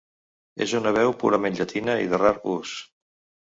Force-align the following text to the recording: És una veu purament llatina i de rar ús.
És 0.65 0.73
una 0.79 0.93
veu 0.95 1.13
purament 1.25 1.61
llatina 1.61 1.99
i 2.07 2.11
de 2.15 2.23
rar 2.25 2.35
ús. 2.59 2.77